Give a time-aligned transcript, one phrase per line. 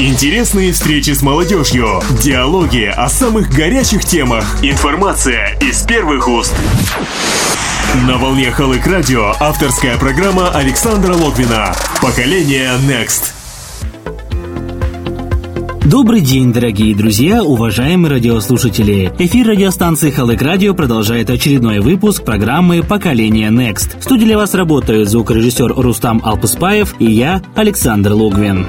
[0.00, 6.54] Интересные встречи с молодежью, диалоги о самых горячих темах, информация из первых уст.
[8.06, 13.32] На волне Халык Радио авторская программа Александра Логвина «Поколение Next».
[15.84, 19.12] Добрый день, дорогие друзья, уважаемые радиослушатели.
[19.18, 23.98] Эфир радиостанции Халык Радио продолжает очередной выпуск программы «Поколение Next».
[23.98, 28.64] В студии для вас работают звукорежиссер Рустам Алпуспаев и я, Александр Логвин.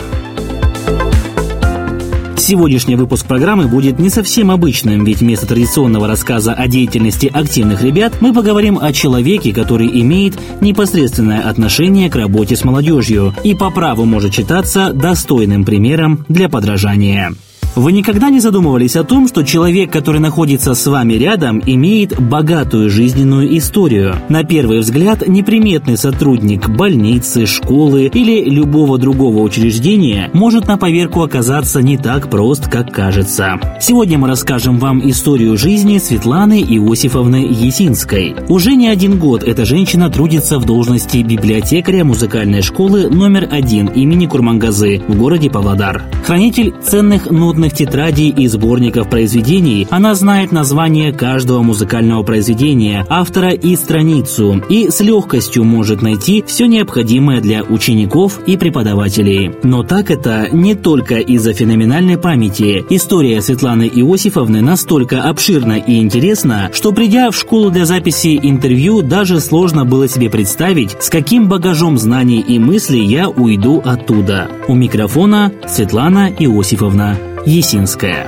[2.40, 8.14] Сегодняшний выпуск программы будет не совсем обычным, ведь вместо традиционного рассказа о деятельности активных ребят
[8.22, 14.06] мы поговорим о человеке, который имеет непосредственное отношение к работе с молодежью и по праву
[14.06, 17.34] может считаться достойным примером для подражания.
[17.76, 22.90] Вы никогда не задумывались о том, что человек, который находится с вами рядом, имеет богатую
[22.90, 24.16] жизненную историю?
[24.28, 31.82] На первый взгляд, неприметный сотрудник больницы, школы или любого другого учреждения может на поверку оказаться
[31.82, 33.60] не так прост, как кажется.
[33.80, 38.36] Сегодня мы расскажем вам историю жизни Светланы Иосифовны Есинской.
[38.50, 44.26] Уже не один год эта женщина трудится в должности библиотекаря музыкальной школы номер один имени
[44.26, 46.04] Курмангазы в городе Павлодар.
[46.26, 53.52] Хранитель ценных нот нотных тетрадей и сборников произведений, она знает название каждого музыкального произведения, автора
[53.52, 59.52] и страницу, и с легкостью может найти все необходимое для учеников и преподавателей.
[59.64, 62.86] Но так это не только из-за феноменальной памяти.
[62.90, 69.42] История Светланы Иосифовны настолько обширна и интересна, что придя в школу для записи интервью, даже
[69.42, 74.48] сложно было себе представить, с каким багажом знаний и мыслей я уйду оттуда.
[74.68, 78.28] У микрофона Светлана Иосифовна Есинская.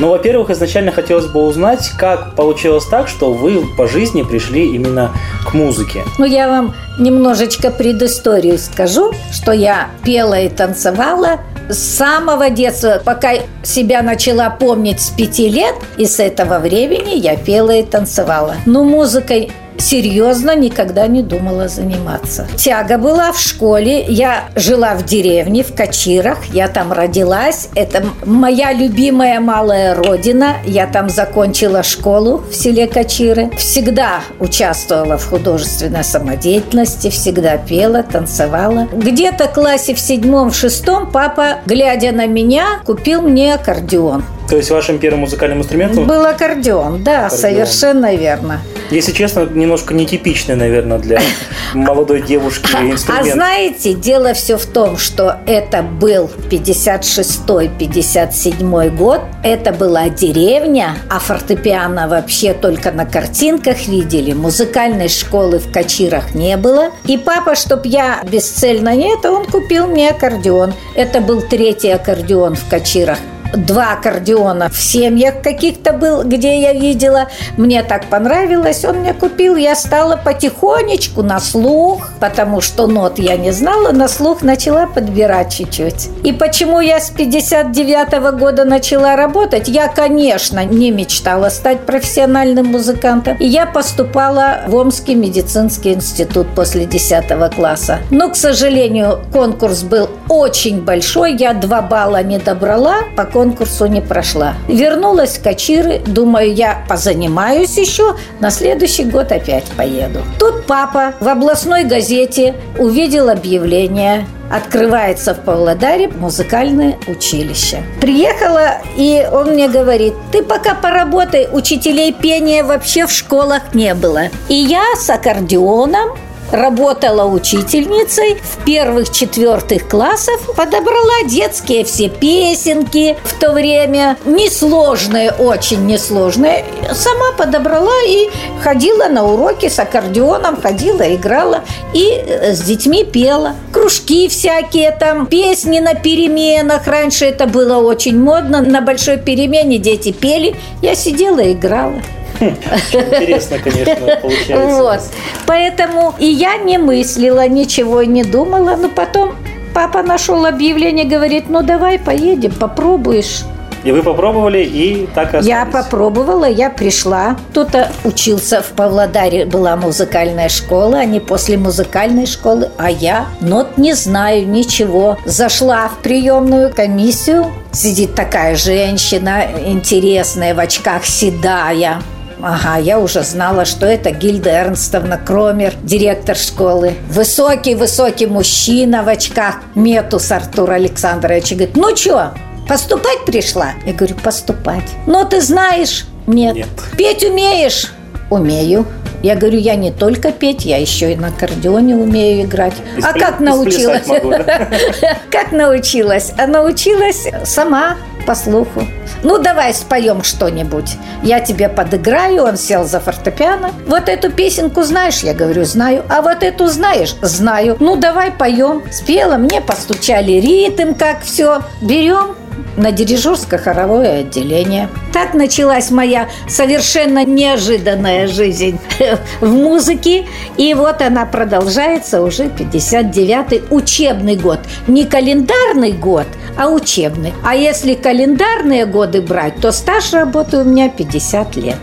[0.00, 5.12] Ну, во-первых, изначально хотелось бы узнать, как получилось так, что вы по жизни пришли именно
[5.46, 6.02] к музыке.
[6.18, 13.34] Ну, я вам немножечко предысторию скажу, что я пела и танцевала с самого детства, пока
[13.62, 18.56] себя начала помнить с пяти лет, и с этого времени я пела и танцевала.
[18.66, 22.46] Но музыкой серьезно никогда не думала заниматься.
[22.56, 24.04] Тяга была в школе.
[24.04, 26.44] Я жила в деревне, в Качирах.
[26.52, 27.68] Я там родилась.
[27.74, 30.56] Это моя любимая малая родина.
[30.64, 33.50] Я там закончила школу в селе Качиры.
[33.56, 38.88] Всегда участвовала в художественной самодеятельности, всегда пела, танцевала.
[38.92, 44.24] Где-то в классе в седьмом, в шестом папа, глядя на меня, купил мне аккордеон.
[44.48, 46.06] То есть вашим первым музыкальным инструментом?
[46.06, 47.40] Был аккордеон, да, аккордеон.
[47.40, 48.60] совершенно верно.
[48.90, 51.22] Если честно, немножко нетипичный, наверное, для
[51.74, 53.26] молодой девушки а, инструмент.
[53.26, 61.18] А знаете, дело все в том, что это был 56-57 год, это была деревня, а
[61.18, 66.90] фортепиано вообще только на картинках видели, музыкальной школы в Качирах не было.
[67.06, 70.74] И папа, чтоб я бесцельно не это, он купил мне аккордеон.
[70.94, 73.16] Это был третий аккордеон в Качирах
[73.56, 77.28] два аккордеона в семьях каких-то был, где я видела.
[77.56, 79.56] Мне так понравилось, он мне купил.
[79.56, 85.54] Я стала потихонечку на слух, потому что нот я не знала, на слух начала подбирать
[85.54, 86.08] чуть-чуть.
[86.24, 89.68] И почему я с 59 -го года начала работать?
[89.68, 93.36] Я, конечно, не мечтала стать профессиональным музыкантом.
[93.38, 97.98] И я поступала в Омский медицинский институт после 10 класса.
[98.10, 101.36] Но, к сожалению, конкурс был очень большой.
[101.36, 104.54] Я два балла не добрала по конкурсу конкурсу не прошла.
[104.68, 110.20] Вернулась в Качиры, думаю, я позанимаюсь еще, на следующий год опять поеду.
[110.38, 117.82] Тут папа в областной газете увидел объявление открывается в Павлодаре музыкальное училище.
[118.00, 124.24] Приехала, и он мне говорит, ты пока поработай, учителей пения вообще в школах не было.
[124.48, 126.10] И я с аккордеоном
[126.54, 135.84] работала учительницей в первых четвертых классах, подобрала детские все песенки в то время, несложные, очень
[135.86, 136.64] несложные.
[136.92, 138.30] Сама подобрала и
[138.62, 143.54] ходила на уроки с аккордеоном, ходила, играла и э, с детьми пела.
[143.72, 146.86] Кружки всякие там, песни на переменах.
[146.86, 148.60] Раньше это было очень модно.
[148.60, 152.00] На большой перемене дети пели, я сидела и играла.
[152.40, 154.82] Интересно, конечно, получается.
[154.82, 155.00] Вот.
[155.46, 158.76] Поэтому и я не мыслила, ничего не думала.
[158.76, 159.34] Но потом
[159.74, 163.44] папа нашел объявление, говорит, ну давай поедем, попробуешь.
[163.84, 165.46] И вы попробовали, и так и остались.
[165.46, 167.36] Я попробовала, я пришла.
[167.50, 173.92] Кто-то учился в Павлодаре, была музыкальная школа, они после музыкальной школы, а я нот не
[173.92, 175.18] знаю, ничего.
[175.26, 182.00] Зашла в приемную комиссию, сидит такая женщина интересная, в очках седая
[182.44, 186.94] ага, я уже знала, что это Гильда Эрнстовна Кромер, директор школы.
[187.08, 191.52] Высокий-высокий мужчина в очках, Метус Артур Александрович.
[191.52, 192.34] И говорит, ну что,
[192.68, 193.72] поступать пришла?
[193.86, 194.84] Я говорю, поступать.
[195.06, 196.06] Ну, ты знаешь?
[196.26, 196.54] Нет.
[196.54, 196.68] Нет.
[196.96, 197.92] Петь умеешь?
[198.30, 198.86] Умею.
[199.24, 202.74] Я говорю, я не только петь, я еще и на аккордеоне умею играть.
[202.98, 204.02] И а как научилась?
[204.02, 204.68] сплясать могу, да?
[205.30, 206.32] Как научилась?
[206.36, 208.82] А научилась сама по слуху.
[209.22, 210.98] Ну, давай споем что-нибудь.
[211.22, 212.44] Я тебе подыграю.
[212.44, 213.70] Он сел за фортепиано.
[213.86, 215.20] Вот эту песенку знаешь?
[215.20, 216.04] Я говорю, знаю.
[216.10, 217.16] А вот эту знаешь?
[217.22, 217.78] Знаю.
[217.80, 218.82] Ну, давай поем.
[218.92, 221.62] Спела, мне постучали ритм, как все.
[221.80, 222.36] Берем
[222.76, 224.88] на дирижерско-хоровое отделение.
[225.12, 228.78] Так началась моя совершенно неожиданная жизнь
[229.40, 230.26] в музыке.
[230.56, 234.60] И вот она продолжается уже 59-й учебный год.
[234.86, 236.26] Не календарный год,
[236.56, 237.32] а учебный.
[237.44, 241.78] А если календарные годы брать, то стаж работы у меня 50 лет.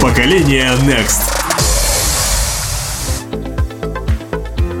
[0.00, 1.33] Поколение Next.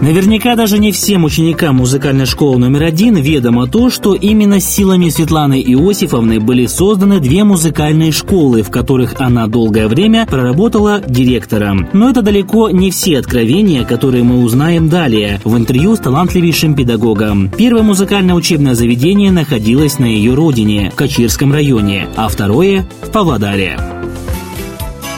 [0.04, 5.58] Наверняка даже не всем ученикам музыкальной школы номер один ведомо то, что именно силами Светланы
[5.62, 11.88] Иосифовны были созданы две музыкальные школы, в которых она долгое время проработала директором.
[11.94, 17.50] Но это далеко не все откровения, которые мы узнаем далее в интервью с талантливейшим педагогом.
[17.56, 23.78] Первое музыкальное учебное заведение находилось на ее родине, в Качирском районе, а второе– в Павлодаре.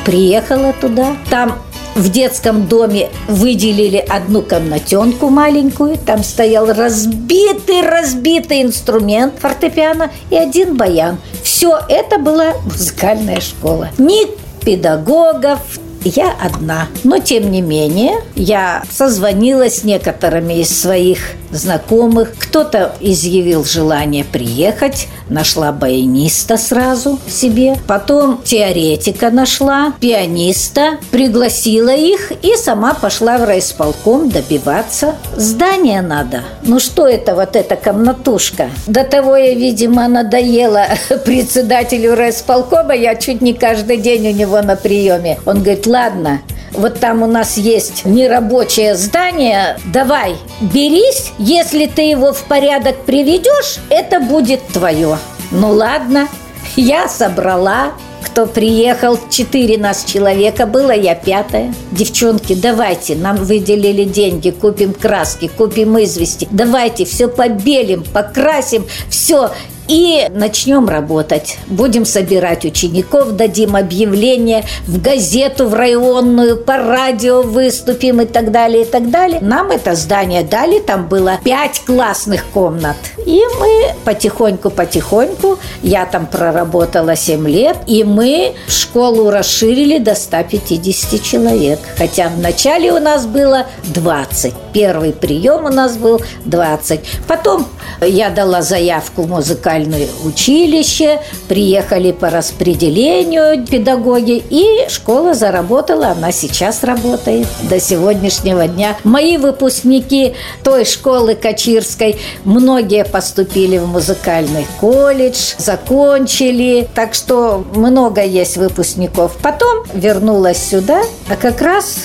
[0.04, 1.54] Приехала туда, там
[1.96, 11.18] в детском доме выделили одну комнатенку маленькую, там стоял разбитый-разбитый инструмент фортепиано и один баян.
[11.42, 13.88] Все это была музыкальная школа.
[13.98, 14.26] Ни
[14.64, 15.60] педагогов,
[16.04, 16.88] я одна.
[17.02, 22.34] Но, тем не менее, я созвонилась с некоторыми из своих знакомых.
[22.38, 27.76] Кто-то изъявил желание приехать, нашла баяниста сразу себе.
[27.86, 35.14] Потом теоретика нашла, пианиста, пригласила их и сама пошла в райисполком добиваться.
[35.36, 36.42] Здание надо.
[36.62, 38.70] Ну что это вот эта комнатушка?
[38.86, 40.86] До того я, видимо, надоела
[41.24, 42.94] председателю райисполкома.
[42.94, 45.38] Я чуть не каждый день у него на приеме.
[45.46, 46.40] Он говорит, ладно,
[46.76, 53.78] вот там у нас есть нерабочее здание, давай, берись, если ты его в порядок приведешь,
[53.88, 55.16] это будет твое.
[55.52, 56.26] Ну ладно,
[56.74, 61.72] я собрала, кто приехал, четыре нас человека было, я пятая.
[61.92, 69.52] Девчонки, давайте, нам выделили деньги, купим краски, купим извести, давайте все побелим, покрасим, все.
[69.88, 71.58] И начнем работать.
[71.66, 78.82] Будем собирать учеников, дадим объявление в газету, в районную, по радио выступим и так далее,
[78.82, 79.38] и так далее.
[79.40, 82.96] Нам это здание дали, там было пять классных комнат.
[83.24, 91.78] И мы потихоньку-потихоньку, я там проработала 7 лет, и мы школу расширили до 150 человек.
[91.96, 94.65] Хотя вначале у нас было 20.
[94.76, 97.00] Первый прием у нас был 20.
[97.26, 97.66] Потом
[98.02, 106.84] я дала заявку в музыкальное училище, приехали по распределению педагоги, и школа заработала, она сейчас
[106.84, 108.98] работает до сегодняшнего дня.
[109.02, 118.58] Мои выпускники той школы Качирской, многие поступили в музыкальный колледж, закончили, так что много есть
[118.58, 119.38] выпускников.
[119.40, 121.00] Потом вернулась сюда,
[121.30, 121.96] а как раз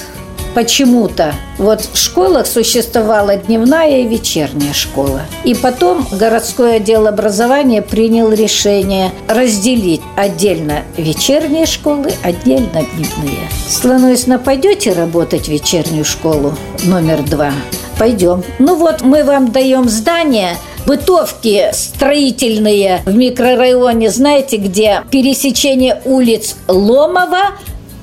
[0.53, 5.21] почему-то вот в школах существовала дневная и вечерняя школа.
[5.43, 13.47] И потом городской отдел образования принял решение разделить отдельно вечерние школы, отдельно дневные.
[13.67, 16.53] Слонуясно, пойдете работать в вечернюю школу
[16.83, 17.51] номер два?
[17.97, 18.43] Пойдем.
[18.57, 20.55] Ну вот, мы вам даем здание,
[20.87, 27.51] бытовки строительные в микрорайоне, знаете, где пересечение улиц Ломова,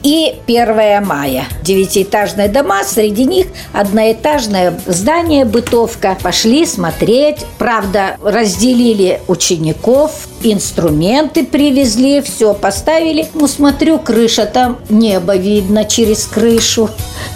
[0.03, 1.45] и 1 мая.
[1.63, 6.17] Девятиэтажные дома, среди них одноэтажное здание, бытовка.
[6.23, 7.45] Пошли смотреть.
[7.59, 13.27] Правда, разделили учеников, инструменты привезли, все поставили.
[13.35, 16.91] Ну, смотрю, крыша, там небо видно через крышу.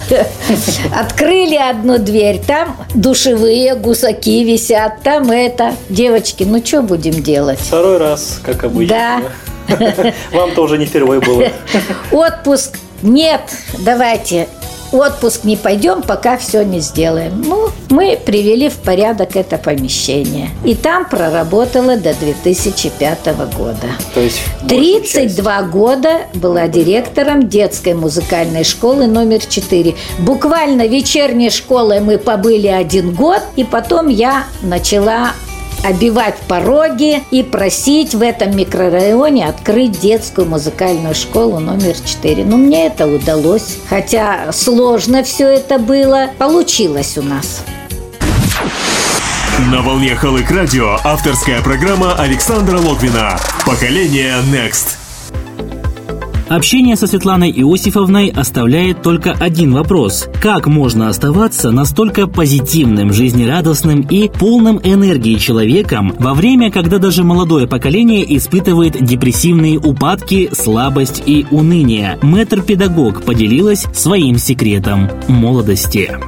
[0.94, 5.74] Открыли одну дверь, там душевые гусаки висят, там это.
[5.88, 7.58] Девочки, ну что будем делать?
[7.60, 8.96] Второй раз, как обычно.
[8.96, 9.51] Да.
[10.32, 11.48] Вам-то уже не впервые было.
[12.10, 13.42] Отпуск нет,
[13.78, 14.48] давайте
[14.92, 17.42] отпуск не пойдем, пока все не сделаем.
[17.44, 20.50] Ну, мы привели в порядок это помещение.
[20.64, 23.26] И там проработала до 2005
[23.56, 23.88] года.
[24.14, 25.14] То есть большую часть.
[25.14, 29.94] 32 года была директором детской музыкальной школы номер 4.
[30.18, 35.32] Буквально вечерней школой мы побыли один год, и потом я начала
[35.82, 42.44] обивать пороги и просить в этом микрорайоне открыть детскую музыкальную школу номер 4.
[42.44, 43.78] Но мне это удалось.
[43.88, 47.62] Хотя сложно все это было, получилось у нас.
[49.70, 53.38] На волне Халык Радио авторская программа Александра Логвина.
[53.66, 55.01] Поколение Next.
[56.52, 60.28] Общение со Светланой Иосифовной оставляет только один вопрос.
[60.38, 67.66] Как можно оставаться настолько позитивным, жизнерадостным и полным энергии человеком во время, когда даже молодое
[67.66, 72.18] поколение испытывает депрессивные упадки, слабость и уныние?
[72.20, 76.18] Мэтр-педагог поделилась своим секретом молодости.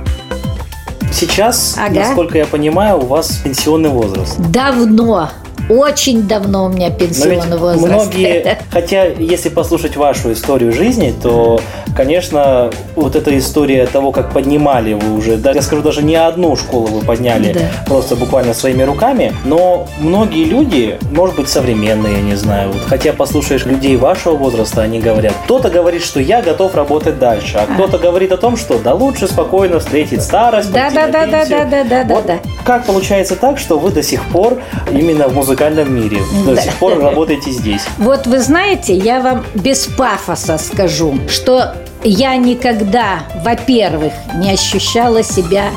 [1.13, 1.97] Сейчас, Ага.
[1.97, 4.41] насколько я понимаю, у вас пенсионный возраст.
[4.51, 5.29] Давно,
[5.69, 7.87] очень давно у меня пенсионный возраст.
[7.87, 11.61] многие, хотя если послушать вашу историю жизни, то,
[11.97, 16.57] конечно, вот эта история того, как поднимали вы уже, да, я скажу, даже не одну
[16.57, 17.61] школу вы подняли Да.
[17.87, 23.13] просто буквально своими руками, но многие люди, может быть, современные, я не знаю, вот, хотя
[23.13, 27.99] послушаешь людей вашего возраста, они говорят, кто-то говорит, что я готов работать дальше, а кто-то
[27.99, 31.59] говорит о том, что да лучше спокойно встретить старость, Да, да, да, да, пенсию».
[31.59, 32.39] да, да, да, да, Вот да.
[32.65, 34.59] Как получается так, что вы до сих пор
[34.91, 36.63] именно в музыкальном мире, до Да.
[36.63, 37.83] сих пор работаете здесь?
[37.99, 41.75] Вот вы знаете, я вам без пафоса скажу, что
[42.05, 45.71] я никогда, во-первых, не ощущала себя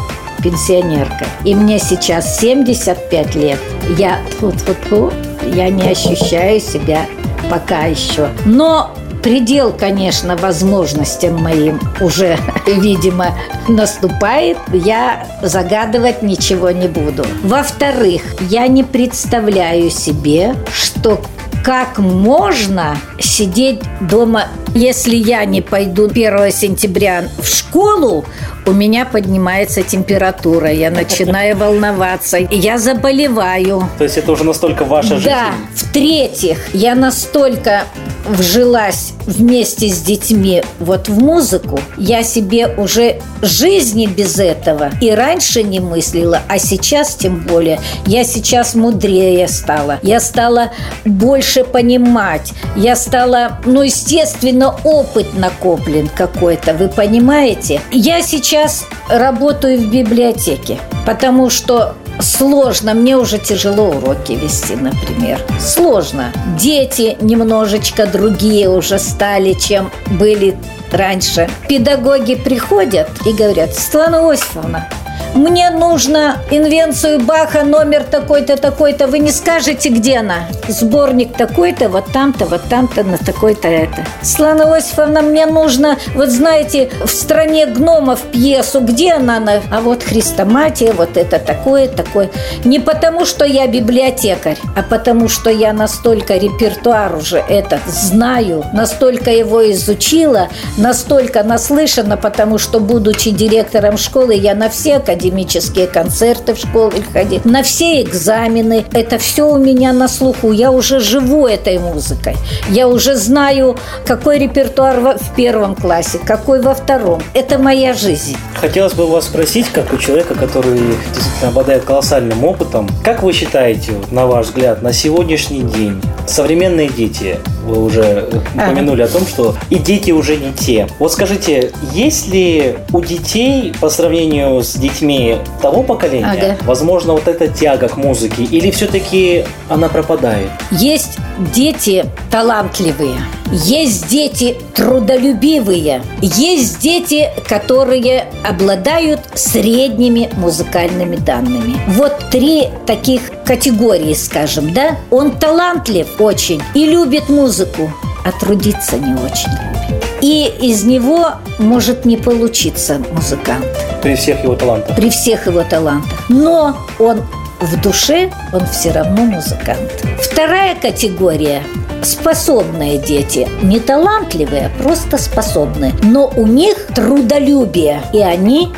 [0.44, 1.28] пенсионеркой.
[1.46, 3.60] И мне сейчас 75 лет.
[3.98, 5.12] Я тьфу-тьфу-тьфу,
[5.54, 7.06] я не ощущаю себя
[7.50, 8.30] пока еще.
[8.46, 8.92] Но
[9.24, 14.58] предел, конечно, возможностям моим уже, видимо, наступает.
[14.72, 17.26] Я загадывать ничего не буду.
[17.44, 21.22] Во-вторых, я не представляю себе, что
[21.68, 28.24] как можно сидеть дома, если я не пойду 1 сентября в школу,
[28.66, 33.84] у меня поднимается температура, я начинаю волноваться, я заболеваю.
[33.98, 35.26] То есть это уже настолько ваша жизнь?
[35.26, 35.52] Да.
[35.76, 37.84] В-третьих, я настолько
[38.28, 45.64] вжилась вместе с детьми вот в музыку, я себе уже жизни без этого и раньше
[45.64, 47.80] не мыслила, а сейчас тем более.
[48.06, 50.00] Я сейчас мудрее стала.
[50.02, 50.72] Я стала
[51.06, 52.54] больше понимать.
[52.76, 57.82] Я стала, ну, естественно, опыт накоплен какой-то, вы понимаете?
[57.92, 65.40] Я сейчас работаю в библиотеке, потому что Сложно, мне уже тяжело уроки вести, например.
[65.60, 66.32] Сложно.
[66.60, 70.58] Дети немножечко другие уже стали, чем были
[70.92, 71.50] раньше.
[71.70, 74.90] Педагоги приходят и говорят, Светлана Осиповна,
[75.38, 79.08] мне нужно инвенцию Баха номер такой-то, такой-то.
[79.08, 80.48] Вы не скажете, где она?
[80.68, 84.06] Сборник такой-то, вот там-то, вот там-то, на такой-то это.
[84.22, 89.40] Светлана Осиповна, мне нужно, вот знаете, в стране гномов пьесу, где она?
[89.40, 89.62] На...
[89.72, 92.30] А вот Христоматия, вот это такое, такое.
[92.66, 99.32] Не потому, что я библиотекарь, а потому, что я настолько репертуар уже этот знаю, настолько
[99.32, 106.58] его изучила, настолько наслышана, потому что, будучи директором школы, я на все академические концерты в
[106.58, 108.86] школе ходила, на все экзамены.
[108.94, 110.52] Это все у меня на слуху.
[110.52, 112.36] Я уже живу этой музыкой.
[112.70, 117.22] Я уже знаю, какой репертуар в первом классе, какой во втором.
[117.34, 118.38] Это моя жизнь.
[118.60, 120.80] Хотелось бы вас спросить, как у человека, который
[121.14, 127.40] действительно обладает колоссальным опытом, как вы считаете, на ваш взгляд, на сегодняшний день современные дети,
[127.66, 130.88] вы уже упомянули о том, что и дети уже не те.
[131.00, 135.17] Вот скажите, есть ли у детей по сравнению с детьми
[135.62, 136.58] того поколения, Ага.
[136.66, 140.50] возможно, вот эта тяга к музыке, или все-таки она пропадает?
[140.72, 141.18] Есть
[141.54, 143.16] дети талантливые,
[143.52, 151.76] есть дети трудолюбивые, есть дети, которые обладают средними музыкальными данными.
[151.88, 154.98] Вот три таких категории, скажем, да?
[155.12, 157.92] Он талантлив очень и любит музыку,
[158.26, 159.77] а трудиться не очень.
[160.22, 163.66] И из него может не получиться музыкант
[164.02, 164.96] При всех его талантах.
[164.96, 166.30] при всех его талантах.
[166.30, 167.22] Но он
[167.60, 170.04] в душе, он все равно музыкант.
[170.22, 171.64] Вторая категория
[172.04, 173.48] способные дети.
[173.62, 175.94] Не талантливые, а просто способные.
[176.04, 178.70] Но у них трудолюбие, и они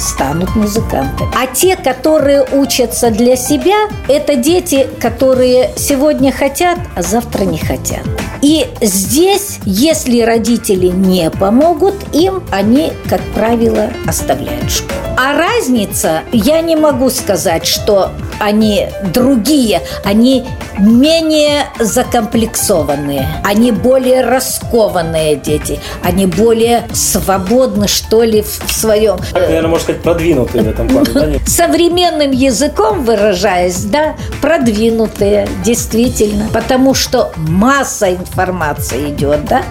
[0.00, 1.30] станут музыкантами.
[1.34, 8.04] А те, которые учатся для себя, это дети, которые сегодня хотят, а завтра не хотят.
[8.42, 14.98] И здесь, если родители не помогут им, они, как правило, оставляют школу.
[15.16, 20.46] А разница, я не могу сказать, что они другие, они
[20.78, 29.18] менее закомплексованные, они более раскованные дети, они более свободны, что ли, в своем...
[29.32, 31.40] Так, наверное, можно сказать, продвинутые в этом плане.
[31.46, 39.62] Современным языком выражаясь, да, продвинутые, действительно, потому что масса информации идет, да,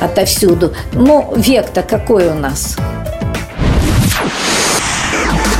[0.00, 0.74] отовсюду.
[0.92, 2.76] Ну, век-то какой у нас?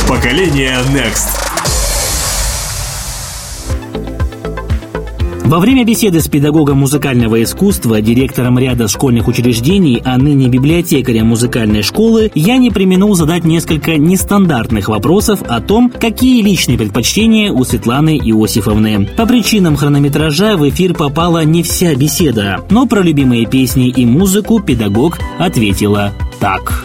[0.07, 1.48] Поколение Next.
[5.49, 11.83] Во время беседы с педагогом музыкального искусства, директором ряда школьных учреждений, а ныне библиотекарем музыкальной
[11.83, 18.19] школы, я не применил задать несколько нестандартных вопросов о том, какие личные предпочтения у Светланы
[18.19, 19.09] Иосифовны.
[19.17, 24.61] По причинам хронометража в эфир попала не вся беседа, но про любимые песни и музыку
[24.61, 26.85] педагог ответила так.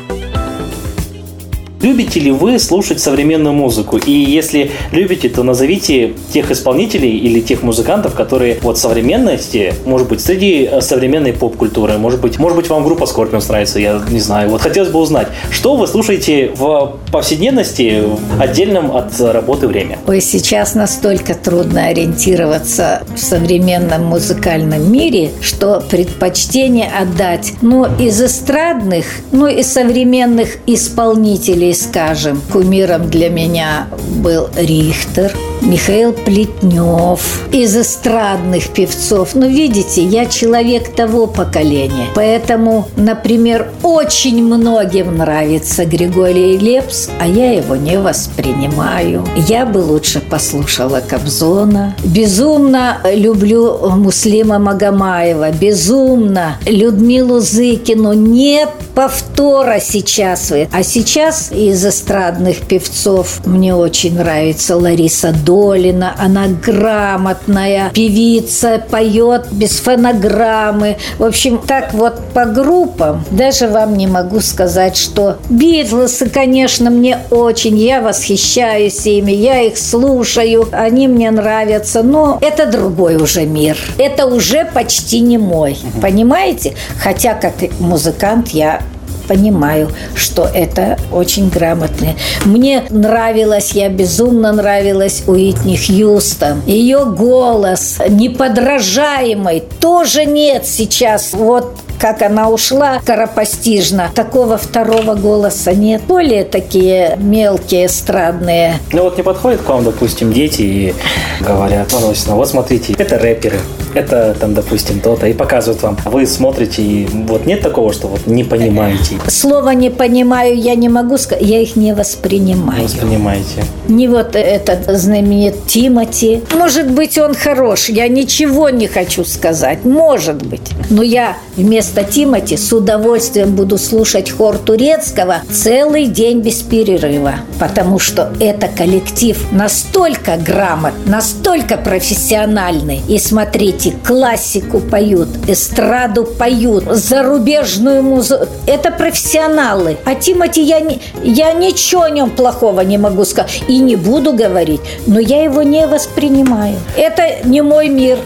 [1.83, 3.97] Любите ли вы слушать современную музыку?
[3.97, 10.21] И если любите, то назовите тех исполнителей или тех музыкантов, которые вот современности, может быть,
[10.21, 14.49] среди э, современной поп-культуры, может быть, может быть, вам группа Scorpions нравится, я не знаю.
[14.49, 19.99] Вот хотелось бы узнать, что вы слушаете в повседневности, в отдельном от работы время?
[20.07, 29.05] Ой, сейчас настолько трудно ориентироваться в современном музыкальном мире, что предпочтение отдать, ну, из эстрадных,
[29.33, 39.29] ну, и современных исполнителей скажем, кумиром для меня был Рихтер, Михаил Плетнев, из эстрадных певцов.
[39.33, 42.07] Ну, видите, я человек того поколения.
[42.15, 49.25] Поэтому, например, очень многим нравится Григорий Лепс, а я его не воспринимаю.
[49.47, 51.95] Я бы лучше послушала Кобзона.
[52.03, 55.51] Безумно люблю Муслима Магомаева.
[55.51, 58.13] Безумно Людмилу Зыкину.
[58.13, 60.51] Нет повтора сейчас.
[60.71, 66.15] А сейчас из эстрадных певцов мне очень нравится Лариса Долина.
[66.17, 70.97] Она грамотная певица, поет без фонограммы.
[71.17, 77.19] В общем, так вот по группам даже вам не могу сказать, что Битлсы, конечно, мне
[77.29, 83.77] очень, я восхищаюсь ими, я их слушаю, они мне нравятся, но это другой уже мир.
[83.97, 86.75] Это уже почти не мой, понимаете?
[86.99, 88.81] Хотя как музыкант я
[89.27, 92.15] понимаю, что это очень грамотно.
[92.45, 96.61] Мне нравилось, я безумно нравилась Уитни Хьюстон.
[96.65, 101.33] Ее голос неподражаемый тоже нет сейчас.
[101.33, 104.11] Вот как она ушла скоропостижно.
[104.13, 106.01] Такого второго голоса нет.
[106.07, 108.75] Более такие мелкие, эстрадные.
[108.91, 110.95] Ну вот не подходит к вам, допустим, дети и
[111.39, 113.59] говорят, ну, вот смотрите, это рэперы,
[113.93, 115.97] это там, допустим, то-то, и показывают вам.
[116.05, 119.15] Вы смотрите, и вот нет такого, что вот не понимаете.
[119.27, 122.79] Слово «не понимаю» я не могу сказать, я их не воспринимаю.
[122.79, 123.65] Не воспринимаете.
[123.87, 126.41] Не вот этот знаменит Тимати.
[126.53, 130.71] Может быть, он хорош, я ничего не хочу сказать, может быть.
[130.89, 137.99] Но я вместо Тимати с удовольствием буду слушать хор турецкого целый день без перерыва, потому
[137.99, 143.01] что это коллектив настолько грамот, настолько профессиональный.
[143.07, 148.47] И смотрите, классику поют, эстраду поют, зарубежную музыку.
[148.67, 149.97] Это профессионалы.
[150.05, 153.63] А Тимати, я, не, я ничего о нем плохого не могу сказать.
[153.67, 154.81] И не буду говорить.
[155.07, 156.77] Но я его не воспринимаю.
[156.95, 158.19] Это не мой мир.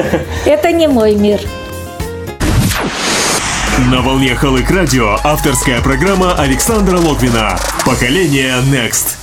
[0.46, 1.40] Это не мой мир.
[3.92, 7.58] На волне Халык Радио авторская программа Александра Логвина.
[7.84, 9.21] Поколение Next.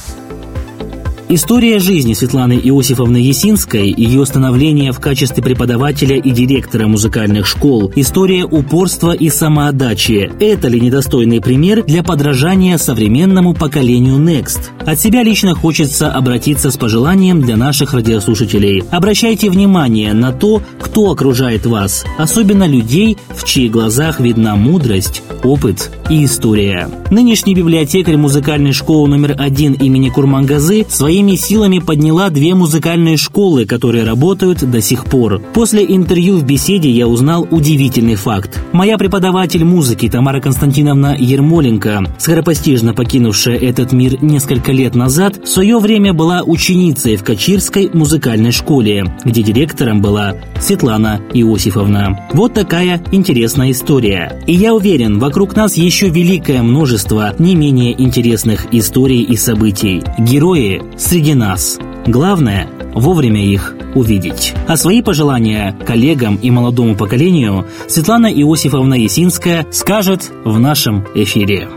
[1.32, 8.46] История жизни Светланы Иосифовны Есинской, ее становление в качестве преподавателя и директора музыкальных школ, история
[8.46, 14.72] упорства и самоотдачи– это ли недостойный пример для подражания современному поколению Next?
[14.84, 18.84] От себя лично хочется обратиться с пожеланием для наших радиослушателей.
[18.90, 25.92] Обращайте внимание на то, кто окружает вас, особенно людей, в чьих глазах видна мудрость, опыт
[26.10, 26.90] и история.
[27.12, 33.66] Нынешний библиотекарь музыкальной школы номер один имени Курмангазы своей своими силами подняла две музыкальные школы,
[33.66, 35.42] которые работают до сих пор.
[35.54, 38.58] После интервью в беседе я узнал удивительный факт.
[38.72, 45.78] Моя преподаватель музыки Тамара Константиновна Ермоленко, скоропостижно покинувшая этот мир несколько лет назад, в свое
[45.80, 52.30] время была ученицей в Качирской музыкальной школе, где директором была Светлана Иосифовна.
[52.32, 54.42] Вот такая интересная история.
[54.48, 60.02] И я уверен, вокруг нас еще великое множество не менее интересных историй и событий.
[60.18, 61.80] Герои среди нас.
[62.06, 64.54] Главное– вовремя их увидеть.
[64.68, 71.68] А свои пожелания коллегам и молодому поколению Светлана Иосифовна Есинская скажет в нашем эфире.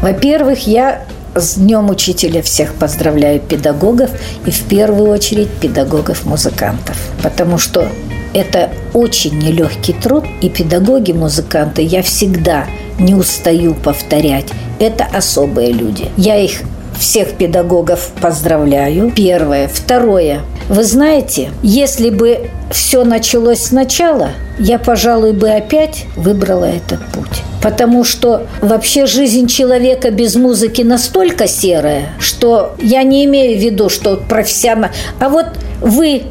[0.00, 4.10] Во-первых, я с Днем Учителя всех поздравляю педагогов
[4.46, 6.96] и в первую очередь педагогов-музыкантов.
[7.22, 7.86] Потому что
[8.32, 12.64] это очень нелегкий труд, и педагоги, музыканты, я всегда
[12.98, 14.46] не устаю повторять,
[14.78, 16.08] это особые люди.
[16.16, 16.62] Я их
[16.98, 19.12] всех педагогов поздравляю.
[19.14, 19.68] Первое.
[19.68, 20.40] Второе.
[20.68, 27.42] Вы знаете, если бы все началось сначала, я, пожалуй, бы опять выбрала этот путь.
[27.62, 33.88] Потому что вообще жизнь человека без музыки настолько серая, что я не имею в виду,
[33.88, 34.90] что профессионал...
[35.20, 35.46] А вот
[35.80, 36.22] вы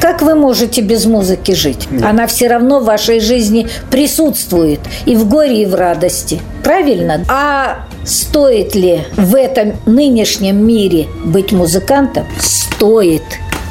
[0.00, 1.90] как вы можете без музыки жить?
[1.90, 2.04] Нет.
[2.04, 6.40] Она все равно в вашей жизни присутствует и в горе, и в радости.
[6.62, 7.24] Правильно?
[7.28, 12.26] А стоит ли в этом нынешнем мире быть музыкантом?
[12.40, 13.22] Стоит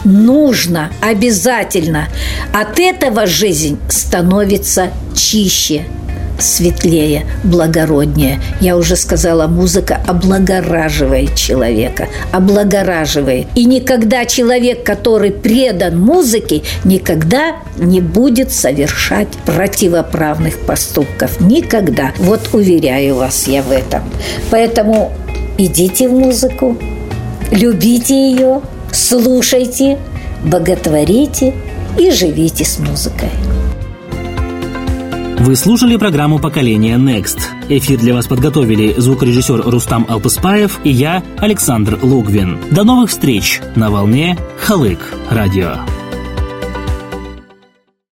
[0.05, 2.07] нужно, обязательно.
[2.53, 5.85] От этого жизнь становится чище
[6.39, 8.39] светлее, благороднее.
[8.59, 13.47] Я уже сказала, музыка облагораживает человека, облагораживает.
[13.55, 21.39] И никогда человек, который предан музыке, никогда не будет совершать противоправных поступков.
[21.39, 22.11] Никогда.
[22.17, 24.01] Вот уверяю вас я в этом.
[24.49, 25.11] Поэтому
[25.57, 26.77] идите в музыку,
[27.51, 29.97] любите ее, слушайте,
[30.43, 31.53] боготворите
[31.97, 33.29] и живите с музыкой.
[35.47, 37.39] Вы слушали программу «Поколение Next».
[37.69, 42.59] Эфир для вас подготовили звукорежиссер Рустам Алпыспаев и я, Александр Логвин.
[42.69, 45.77] До новых встреч на волне «Халык» радио.